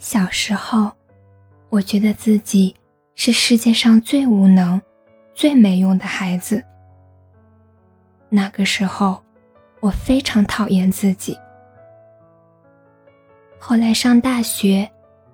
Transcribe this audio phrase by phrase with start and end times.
[0.00, 0.90] 小时候，
[1.68, 2.74] 我觉得自己
[3.16, 4.80] 是世界上最无能、
[5.34, 6.64] 最没用的孩子。
[8.30, 9.22] 那个时候，
[9.78, 11.36] 我非常讨厌自己。
[13.58, 14.90] 后来上大学，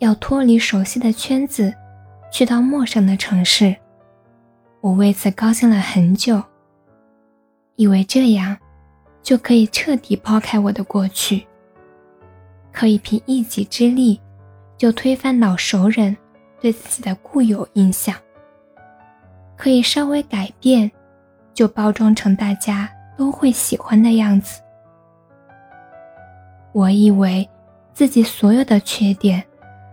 [0.00, 1.72] 要脱离熟悉的圈子，
[2.32, 3.76] 去到陌生的城市，
[4.80, 6.42] 我为此高兴了很久，
[7.76, 8.58] 以为这样
[9.22, 11.46] 就可以彻底抛开我的过去，
[12.72, 14.20] 可以凭一己之力。
[14.78, 16.16] 就推翻老熟人
[16.60, 18.14] 对自己的固有印象，
[19.56, 20.88] 可以稍微改变，
[21.52, 24.60] 就包装成大家都会喜欢的样子。
[26.72, 27.48] 我以为
[27.92, 29.44] 自己所有的缺点，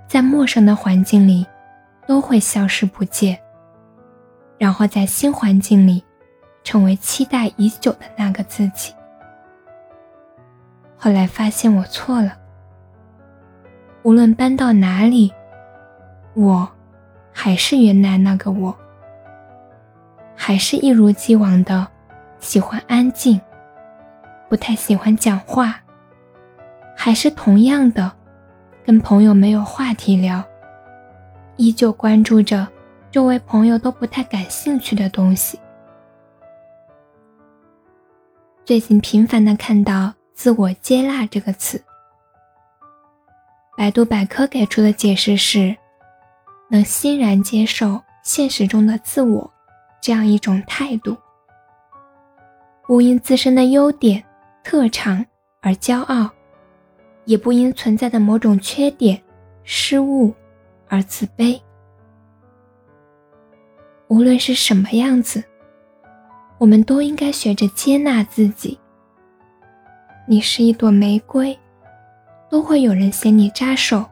[0.08, 1.44] 在陌生的环境里
[2.06, 3.40] 都会消失不见，
[4.60, 6.04] 然后在新环境里
[6.64, 8.94] 成为期待已久的那个自己。
[10.96, 12.45] 后来发现我错了。
[14.06, 15.34] 无论搬到哪里，
[16.36, 16.70] 我
[17.34, 18.78] 还是原来那个我，
[20.36, 21.88] 还是一如既往的
[22.40, 23.42] 喜欢安静，
[24.48, 25.82] 不太喜欢讲话，
[26.96, 28.12] 还是同样的
[28.86, 30.44] 跟朋友没有话题聊，
[31.58, 32.68] 依旧关注着
[33.10, 35.60] 周围朋友都不太感兴趣的东西。
[38.64, 41.82] 最近频繁的看到“自我接纳”这个词。
[43.78, 45.76] 百度百科给出的解释是：
[46.70, 49.52] 能欣然接受现实中的自我，
[50.02, 51.16] 这样一种态度，
[52.88, 54.24] 不因自身的优点、
[54.64, 55.26] 特长
[55.60, 56.30] 而骄傲，
[57.26, 59.22] 也不因存在的某种缺点、
[59.66, 60.34] 失误
[60.88, 61.60] 而自卑。
[64.08, 65.44] 无论是什么样子，
[66.58, 68.80] 我们都应该学着接纳自己。
[70.26, 71.58] 你是一朵玫瑰。
[72.56, 74.06] 都会有人嫌你扎手。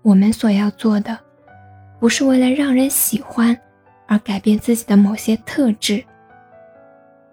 [0.00, 1.18] 我们所要做的，
[2.00, 3.54] 不是为了让人喜欢
[4.06, 6.02] 而改变自己的某些特质，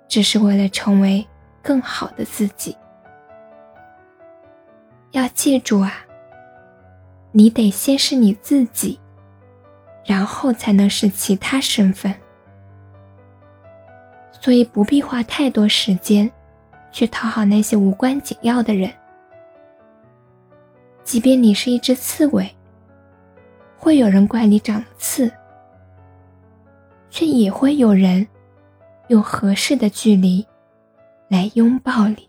[0.09, 1.25] 只是为了成为
[1.61, 2.75] 更好的自己。
[5.11, 6.05] 要记住啊，
[7.31, 8.99] 你得先是你自己，
[10.03, 12.13] 然后才能是其他身份。
[14.33, 16.29] 所以不必花太多时间
[16.91, 18.91] 去讨好那些无关紧要的人。
[21.05, 22.49] 即便你是一只刺猬，
[23.77, 25.31] 会有人怪你长了刺，
[27.11, 28.27] 却也会有人
[29.07, 30.45] 用合适的距离
[31.29, 32.27] 来拥抱你。